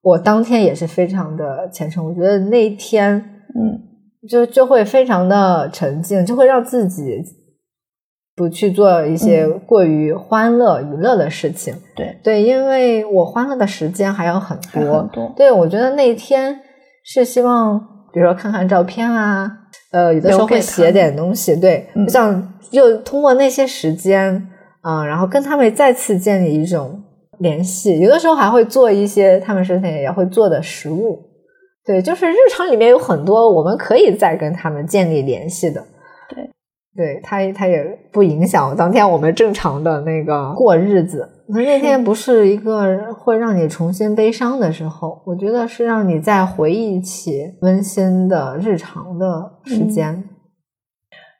[0.00, 2.06] 我当天也是非常的虔诚。
[2.06, 3.82] 我觉得那一天嗯
[4.28, 7.22] 就就会非常的沉静，就会让自己
[8.34, 11.74] 不去做一些嗯过于欢乐娱乐的事情。
[11.94, 15.00] 对，对，因为我欢乐的时间还有很多。
[15.00, 16.58] 很多，对，我觉得那一天
[17.04, 17.78] 是希望，
[18.12, 19.50] 比如说看看照片啊，
[19.92, 24.48] 呃，有的时候会写点东西，对，嗯我想就通过那些时间
[24.82, 27.02] 啊、然后跟他们再次建立一种
[27.38, 27.98] 联系。
[27.98, 31.18] 有的时候还会做一些他们之前也会做的食物，
[31.86, 35.80] 对，就是日常里面有很多我们可以再跟他们建立联系的。
[36.28, 36.50] 对，
[36.96, 41.30] 对，它它也不影响当天我们正常的那个过日子。
[41.48, 50.24] 那那天 不是一个会让你重新悲伤的时候，我觉得是让你再回忆起温馨的日常的时间。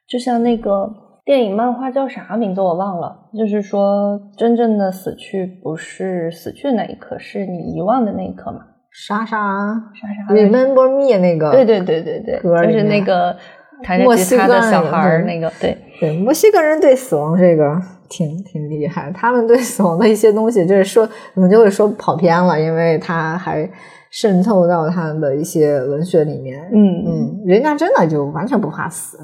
[0.09, 0.89] 就像那个
[1.25, 8.61] 电影漫画叫啥名字我忘了，就是说真正的死去不是死去的那一刻，是你遗忘的那一刻嘛？
[8.99, 13.37] 莎莎啥啥来着，Remember Me 那个，对对对对对，就是那个
[13.83, 17.79] 弹着吉墨西哥他的小孩儿，对那个对，对，墨西哥人对死亡这个
[18.09, 23.69] 挺挺厉害，他们对死亡的一些东西，就是说可能就会说跑偏了，因为他还
[24.11, 26.63] 渗透到他的一些文学里面。
[26.73, 29.19] 嗯嗯，人家真的就完全不怕死。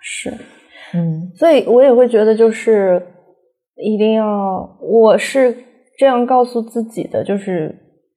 [0.00, 0.32] 是，
[0.94, 3.02] 嗯所以我也会觉得就是
[3.76, 5.54] 一定要，我是
[5.98, 7.74] 这样告诉自己的，就是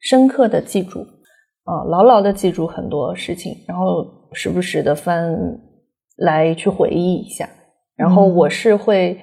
[0.08, 1.02] 深刻的记住
[1.66, 5.38] 啊、牢牢的记住很多事情，然后时不时的翻
[6.16, 7.50] 来去回忆一下。
[7.98, 9.20] 然后嗯我是会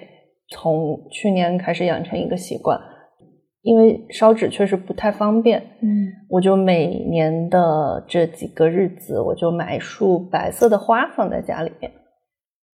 [0.51, 2.79] 从去年开始养成一个习惯，
[3.63, 11.91] 因为烧纸确实不太方便，嗯我就每年的这几个日子，我就买一束白色的花放在家里面。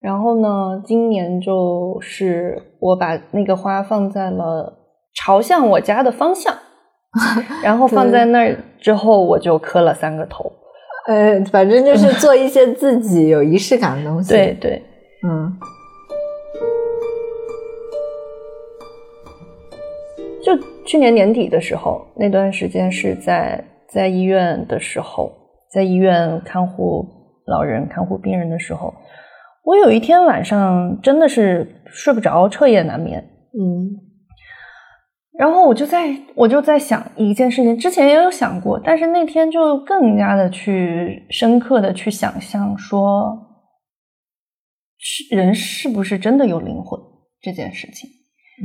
[0.00, 4.78] 然后呢，今年就是我把那个花放在了
[5.14, 6.52] 朝向我家的方向，
[7.62, 10.52] 然后放在那儿之后，我就磕了三个头。
[11.08, 14.30] 呃，反正就是做一些自己有仪式感的东西。
[14.34, 14.82] 对，对，
[15.26, 15.52] 嗯
[20.44, 20.52] 就
[20.86, 25.32] 去年年底的时候，那段时间是在在医院的时候，
[25.72, 27.06] 在医院看护
[27.46, 28.94] 老人、看护病人的时候，
[29.64, 33.22] 我有一天晚上真的是睡不着，彻夜难眠。
[33.52, 33.90] 嗯
[35.40, 43.38] 然后我就在我就在想一件事情，之前也有想过，但是那天就更加的去深刻的去想象说，
[44.98, 47.00] 是人是不是真的有灵魂
[47.40, 48.10] 这件事情。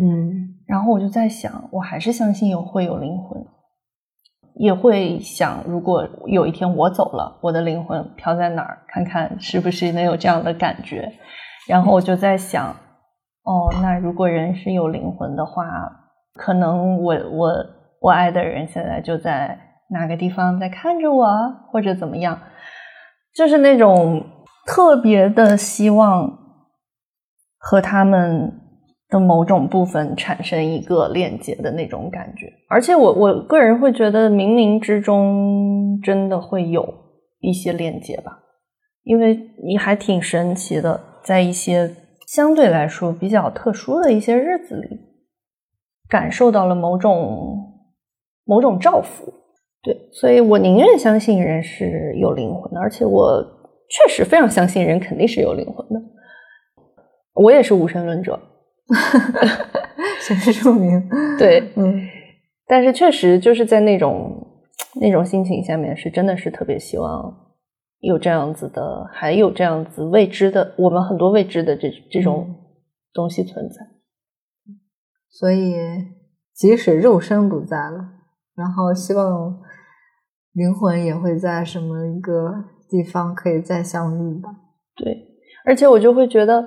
[0.02, 3.42] 嗯然后我就在想，我还是相信有会有灵魂，
[4.56, 11.10] 也会想，如果有一天我走了，我的灵魂飘在哪儿，看看是不是能有这样的感觉。
[11.70, 12.68] 然后我就在想，
[13.44, 15.64] 哦，那如果人是有灵魂的话，
[16.36, 17.66] 可能我我
[18.02, 19.58] 我爱的人现在就在
[19.90, 21.26] 哪个地方在看着我，
[21.72, 22.40] 或者怎么样，
[23.34, 24.24] 就是那种
[24.66, 26.32] 特别的希望
[27.58, 28.52] 和他们
[29.10, 32.52] 的某种部分产生一个链接的那种感觉。
[32.70, 36.94] 而且我我个人会觉得，冥冥之中真的会有
[37.40, 38.40] 一些链接吧，
[39.04, 41.96] 因为你还挺神奇的，在一些
[42.28, 45.00] 相对来说比较特殊的一些日子里，
[46.10, 47.74] 感受到了某种
[48.46, 49.34] 某种照拂。
[49.82, 53.44] 对，所以我宁愿相信人是有灵魂的，而且我
[53.90, 56.02] 确实非常相信人肯定是有灵魂的。
[57.34, 58.40] 我也是无神论者
[60.22, 61.08] 显示证明。
[61.38, 62.02] 对，嗯
[62.68, 64.32] 但是确实就是在那种
[65.00, 67.32] 那种心情下面，是真的是特别希望
[68.00, 72.56] 有这样子的，还有这样子未知的，我们很多未知的这这种
[73.14, 73.76] 东西存在。
[75.38, 75.76] 所以
[76.54, 78.08] 即使肉身不在了，
[78.56, 79.60] 然后希望
[80.54, 82.54] 灵魂也会在什么一个
[82.90, 84.50] 地方可以再相遇吧。
[84.96, 85.14] 对，
[85.66, 86.66] 而且我就会觉得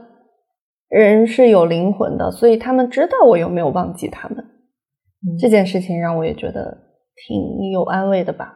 [0.88, 4.38] 人是有灵魂的，所以他们知道我有没有忘记他们。
[4.38, 6.76] 嗯这件事情让我也觉得
[7.26, 8.54] 挺有安慰的吧。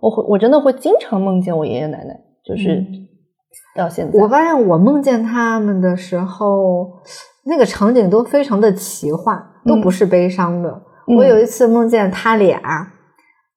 [0.00, 3.08] 我会，我真的会经常梦见我爷爷奶奶，就是嗯
[3.74, 7.02] 到现在，我发现我梦见他们的时候，
[7.46, 9.36] 那个场景都非常的奇幻，
[9.66, 10.68] 都不是悲伤的。
[10.70, 12.58] 嗯我有一次梦见他俩，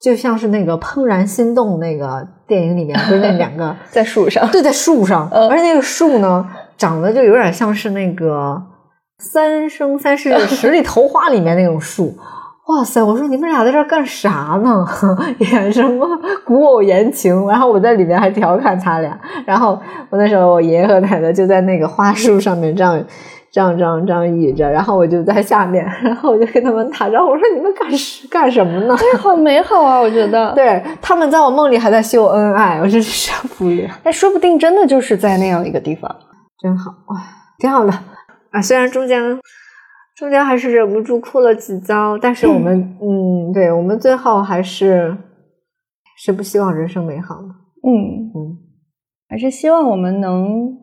[0.02, 6.46] 就像是那个《怦然心动》那个电影里面，不是那两个 在树上，对，在树上，嗯而且那个树呢，
[6.78, 8.62] 长得就有点像是那个
[9.24, 12.14] 《三生三世 十里桃花》里面那种树。
[12.68, 13.02] 哇塞！
[13.02, 14.86] 我说你们俩在这干啥呢？
[15.40, 16.06] 演什么
[16.46, 17.48] 古偶言情？
[17.48, 19.18] 然后我在里面还调侃他俩。
[19.46, 19.80] 然后
[20.10, 23.02] 我那时候我爷爷和奶奶就在那个花树上面这样
[23.52, 28.96] 这样这样这样倚着，然后我就在下面，然后我就跟他们打招呼，我说你们干什干什么呢？
[29.00, 30.00] 对，好美好啊！
[30.00, 33.90] 我觉得，对他们在我梦里还在秀恩爱，我真是受不了。
[34.04, 36.14] 哎说不定真的就是在那样一个地方。
[36.60, 37.22] 真好哇，
[37.60, 37.92] 挺好的
[38.52, 38.62] 啊！
[38.62, 39.40] 虽然中间
[40.16, 45.16] 中间还是忍不住哭了几遭，但是我们 嗯对我们最后还是
[46.18, 47.48] 是不希望人生美好的。
[47.88, 48.58] 嗯嗯
[49.30, 50.78] 还是希望我们能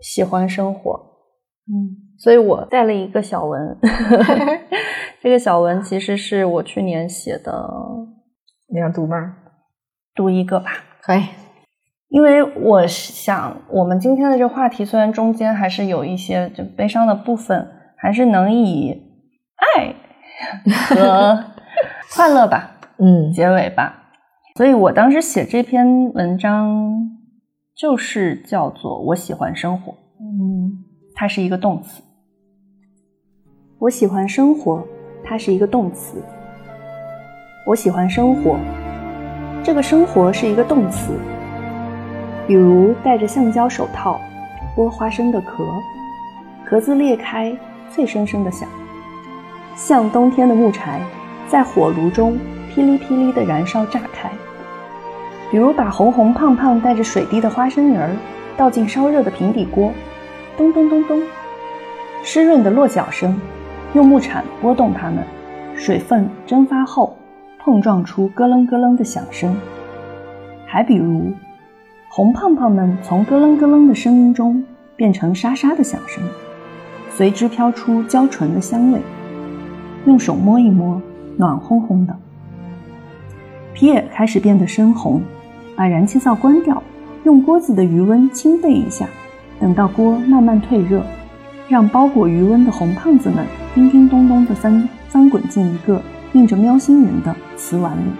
[0.00, 1.06] 喜欢生活。
[1.70, 3.78] 嗯所以我带了一个小文，
[5.22, 7.70] 这个小文其实是我去年写的，
[8.72, 9.36] 你要读吗？
[10.14, 10.70] 读一个吧。
[11.02, 11.22] 可以。
[12.08, 19.00] 因为我想，我们今天的这话题虽然中间还是有一些就悲伤的部分，还是能以
[19.76, 19.94] 爱
[20.88, 21.44] 和
[22.16, 24.10] 快乐吧嗯结尾吧。
[24.56, 27.10] 所以我当时写这篇文章
[27.76, 30.84] 就是叫做“我喜欢生活”，嗯
[31.20, 32.00] 它是一个动词。
[33.80, 34.86] 我喜欢生活，
[35.24, 36.22] 它是一个动词。
[37.66, 38.56] 我喜欢生活，
[39.64, 41.18] 这个生活是一个动词。
[42.46, 44.20] 比如戴着橡胶手套
[44.76, 45.66] 剥花生的壳，
[46.64, 47.52] 壳子裂开，
[47.90, 48.68] 脆生生的响，
[49.74, 51.00] 像冬天的木柴
[51.48, 52.38] 在火炉中
[52.72, 54.30] 噼里噼里的燃烧炸开。
[55.50, 58.16] 比如把红红胖胖带着水滴的花生仁儿
[58.56, 59.92] 倒进烧热的平底锅，
[60.58, 61.22] 咚咚咚咚，
[62.24, 63.40] 湿润的落脚声，
[63.94, 65.22] 用木铲拨动它们，
[65.76, 67.16] 水分蒸发后
[67.60, 69.56] 碰撞出咯楞咯楞的响声。
[70.66, 71.32] 还比如。
[72.10, 74.64] 红胖胖们从咯楞咯楞的声音中
[74.96, 76.24] 变成沙沙的响声，
[77.08, 78.98] 随之飘出焦醇的香味。
[80.06, 81.00] 用手摸一摸，
[81.36, 82.16] 暖烘烘的。
[83.74, 85.22] 皮也开始变得深红，
[85.76, 86.82] 把燃气灶关掉，
[87.22, 89.06] 用锅子的余温轻焙一下，
[89.60, 91.02] 等到锅慢慢退热，
[91.68, 93.44] 让包裹余温的红胖子们
[93.74, 96.00] 叮叮咚咚地翻翻滚进一个
[96.32, 98.10] 印着喵星人的瓷碗里。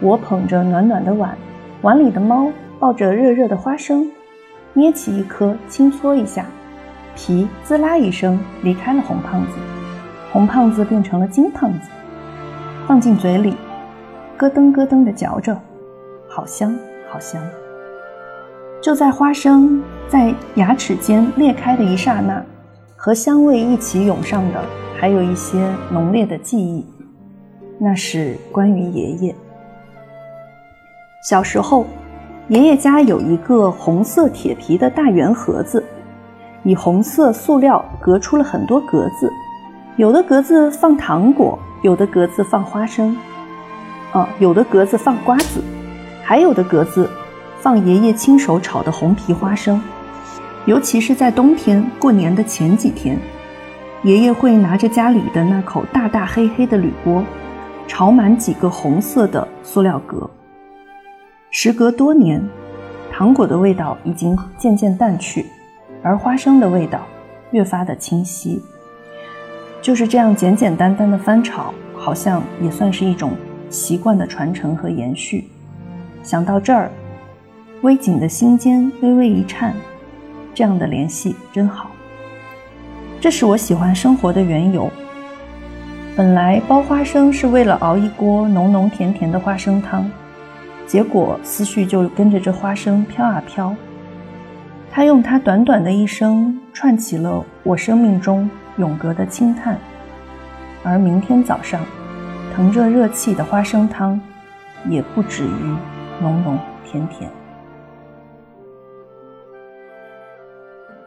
[0.00, 1.36] 我捧着暖暖的碗。
[1.82, 4.06] 碗里的猫抱着热热的花生，
[4.74, 6.44] 捏起一颗，轻搓一下，
[7.16, 9.52] 皮滋啦一声离开了红胖子，
[10.30, 11.88] 红胖子变成了金胖子，
[12.86, 13.56] 放进嘴里，
[14.36, 15.58] 咯噔咯噔的嚼着，
[16.28, 16.76] 好香
[17.10, 17.40] 好香。
[18.80, 22.42] 就在花生在牙齿间裂开的一刹那，
[22.96, 24.64] 和香味一起涌上的，
[24.98, 26.84] 还有一些浓烈的记忆，
[27.78, 29.34] 那是关于爷爷。
[31.28, 31.84] 小时候，
[32.48, 35.84] 爷爷家有一个红色铁皮的大圆盒子，
[36.62, 39.30] 以红色塑料隔出了很多格子，
[39.96, 43.14] 有的格子放糖果，有的格子放花生，
[44.12, 45.62] 啊，有的格子放瓜子，
[46.22, 47.08] 还有的格子
[47.60, 49.80] 放爷爷亲手炒的红皮花生。
[50.66, 53.18] 尤其是在冬天过年的前几天，
[54.02, 57.24] 爷爷会拿着家里的那口大大黑黑的铝锅，
[57.86, 60.28] 炒满几个红色的塑料格。
[61.50, 62.46] 时隔多年，
[63.10, 65.46] 糖果的味道已经渐渐淡去，
[66.02, 67.00] 而花生的味道
[67.52, 68.62] 越发的清晰。
[69.80, 73.32] 就是这样简简单单的翻炒，好像也算是一种
[73.70, 75.48] 习惯的传承和延续。
[76.22, 76.92] 想到这儿，
[77.82, 79.74] 微紧的心间微微一颤，
[80.52, 81.90] 这样的联系真好。
[83.18, 84.90] 这是我喜欢生活的缘由。
[86.14, 90.10] 本来包花生是为了熬一锅浓浓甜甜的花生汤。
[90.86, 93.74] 结果思绪就跟着这花生飘啊飘，
[94.90, 99.78] 它用它短短的一生串起了我生命中永隔的轻叹，
[100.82, 101.80] 而明天早上，
[102.54, 104.20] 腾着热气的花生汤，
[104.88, 105.76] 也不止于
[106.20, 107.30] 浓浓甜甜。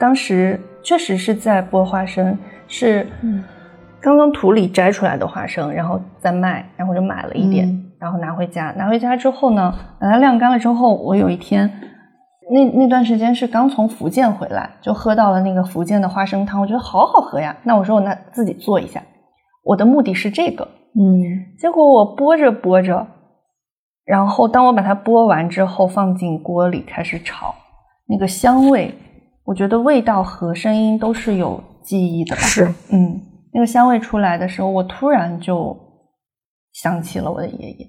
[0.04, 2.38] 当时确实是在剥花生，
[2.68, 3.08] 是
[4.02, 7.66] 刚刚土里摘出来的花生，然后再卖，然后就买了一点。
[7.66, 11.72] 嗯然后拿回家，拿回家之后呢，把它晾干了之后，我有一天，
[12.52, 17.56] 那那段时间是刚从福建回来，就喝到了那个福建的花生汤，我觉得好好喝呀。
[17.64, 19.02] 那我说我那自己做一下，
[19.64, 20.68] 我的目的是这个。
[21.00, 23.08] 嗯结果我剥着剥着，
[24.04, 27.56] 然后当我把它剥完之后，放进锅里开始炒，
[28.10, 28.94] 那个香味，
[29.46, 32.42] 我觉得味道和声音都是有记忆的吧。
[32.42, 33.20] 是，嗯，
[33.52, 35.78] 那个香味出来的时候，我突然就
[36.72, 37.88] 想起了我的爷爷，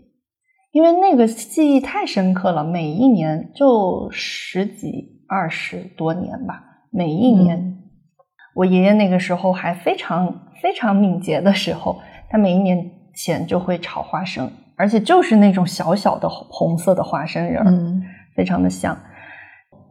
[0.73, 2.65] 因为那个记忆太深刻了。
[2.65, 7.81] 每一年就十几二十多年吧，每一年，嗯
[8.57, 10.33] 我爷爷那个时候还非常
[10.63, 12.01] 非常敏捷的时候，
[12.31, 12.79] 他每一年
[13.15, 18.03] 前就会炒花生，而且就是那种小小的红色的花生仁儿，嗯
[18.37, 18.97] 非常的香。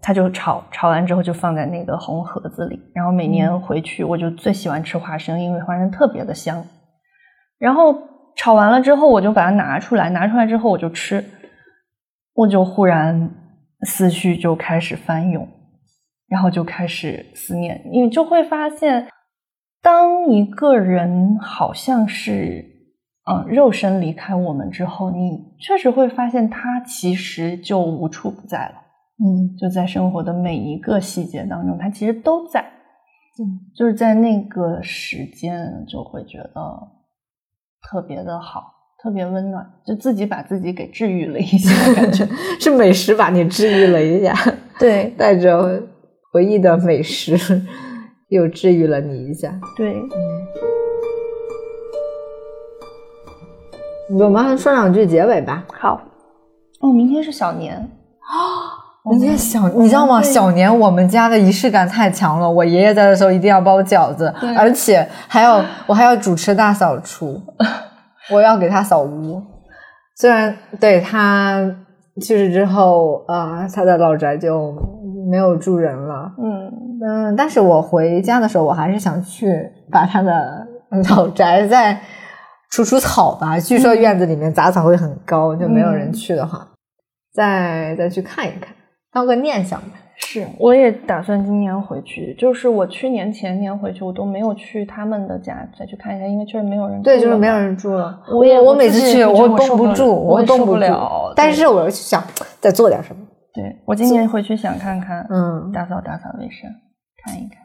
[0.06, 6.62] 他就炒，炒完之后就放在那个红盒子里，然后每年回去我就最喜欢吃花生，因为花生特别的香。
[7.58, 7.98] 然后
[8.36, 11.24] 炒完了之后，我就把它拿出来，拿出来之后我就吃，
[12.34, 13.32] 我就忽然
[13.84, 15.48] 思绪就开始翻涌，
[16.28, 19.08] 然后就开始思念，你就会发现，
[19.82, 22.66] 当一个人好像是
[23.32, 28.83] 嗯肉身离开我们之后，你确实会发现他其实就无处不在了。
[29.20, 32.62] 嗯就在生活的每一个细节当中，它其实都在。
[33.40, 36.88] 嗯，就是在那个时间，就会觉得
[37.82, 38.62] 特别的好，
[39.02, 42.28] 特别温暖，就自己把自己给治愈了一下，感觉。
[42.62, 44.34] 是美食把你治愈了一下，
[44.80, 45.82] 对带着
[46.32, 47.36] 回忆的美食
[48.30, 49.60] 又治愈了你一下。
[49.76, 49.96] 对，
[54.12, 55.66] 我们说两句结尾吧。
[55.74, 56.00] 好。
[56.82, 57.90] 哦，明天是小年，
[59.12, 60.22] 人家小，你知道吗？
[60.22, 62.50] 小年我们家的仪式感太强了。
[62.50, 67.42] 我爷爷在的时候一定要包饺子，而且还要我还要主持大扫除，
[68.32, 69.42] 我要给他扫屋。
[70.16, 71.60] 虽然对他
[72.22, 74.74] 去世之后，啊、他的老宅就
[75.30, 76.32] 没有住人了。
[76.38, 76.72] 嗯，
[77.06, 80.66] 嗯，但是我回家的时候，我还是想去把他的
[81.10, 82.00] 老宅再
[82.72, 83.60] 除除草吧。
[83.60, 86.66] 据说院子里面杂草会很高，就没有人去的话，
[87.34, 88.74] 再再去看一看，
[89.14, 89.88] 当个念想吧。
[90.16, 92.36] 是，我也打算今年回去。
[92.36, 97.02] 就是我去年前年回去，我都没有去他们的家再去看一下，因为确实没有人。
[97.02, 97.54] 对，就是没有。
[97.54, 98.22] 人住了。
[98.32, 102.24] 我也我每次去，我绷不住，我也受不绷不了但是我又想
[102.60, 103.22] 再做点什么。
[103.54, 106.70] 对我今年回去想看看，嗯，打扫打扫卫生，
[107.24, 107.58] 看一看。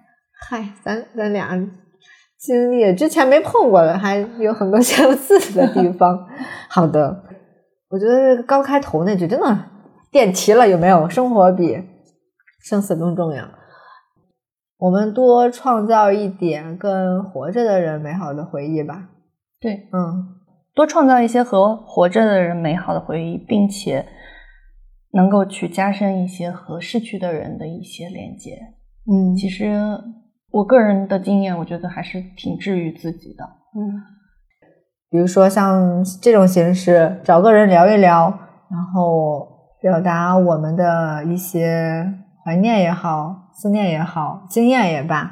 [0.48, 1.48] 嗨，咱咱俩
[2.38, 6.26] 经历之前没碰过的，还有很多 相似的地方。
[6.68, 7.22] 好的，
[7.90, 9.46] 我觉得刚开头那句真的
[10.10, 11.08] 点题了，有没有？
[11.08, 11.82] 生活比
[12.62, 13.48] 生死更重要。
[14.78, 19.08] 我们多创造一点跟活着的人美好的回忆吧。
[19.60, 20.36] 对，嗯，
[20.72, 24.06] 多创造一些和活着的人美好的回忆，并且
[25.12, 28.56] 能够去加深一些和逝去的人的一些连接。
[29.10, 29.74] 嗯其实
[30.52, 33.44] 我个人的经验，我觉得还是挺治愈自己的。
[33.74, 34.00] 嗯，
[35.10, 38.26] 比如说像这种形式，找个人聊一聊，
[38.70, 42.04] 然后表达我们的一些
[42.44, 45.30] 怀念也好、思念也好、经验也罢，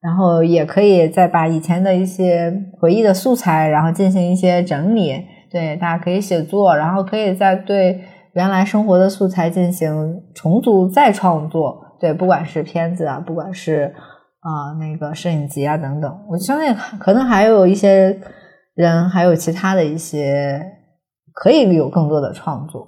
[0.00, 5.24] 然后也可以再把以前的一些回忆的素材，然后进行一些整理。
[5.50, 8.00] 对，大家可以写作，然后可以再对
[8.34, 11.96] 原来生活的素材进行重组、再创作。
[11.98, 13.92] 对，不管是片子啊，不管是
[14.40, 18.20] 啊、那个摄影集啊等等，我相信可能还有一些
[18.74, 20.64] 人，还有其他的一些
[21.32, 22.86] 可以有更多的创作。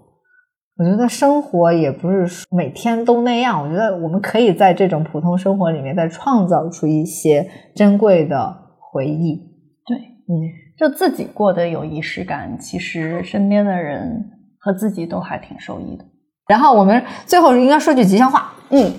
[0.80, 9.36] 我觉得生活也不是每天都那样，我觉得我们可以在这种普通生活里面再创造出一些珍贵的回忆。
[9.84, 10.40] 对，嗯，
[10.78, 14.24] 就自己过得有仪式感，其实身边的人
[14.58, 16.04] 和自己都还挺受益的。
[16.48, 18.90] 然后我们最后应该说句吉祥话，嗯，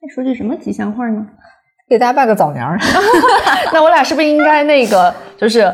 [0.00, 1.26] 那说句什么吉祥话呢？
[1.88, 2.78] 给大家拜个早年儿。
[3.74, 5.68] 那我俩是不是应该那个，就是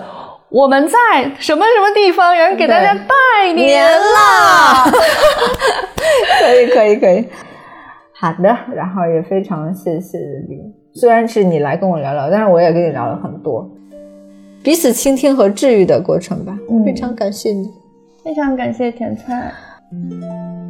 [0.54, 0.96] 我们在
[1.40, 4.84] 什么什么地方，有人给大家拜年啦！
[6.40, 7.28] 可以，可以，可以。
[8.12, 10.16] 好的，然后也非常谢谢
[10.48, 10.72] 你。
[10.94, 13.68] 虽然是你来跟我聊聊，但是我也跟你聊了很多，
[14.62, 16.56] 彼此倾听和治愈的过程吧。
[16.70, 17.68] 嗯非常感谢你。
[18.22, 19.52] 非常感谢甜菜。
[19.92, 20.62] 嗯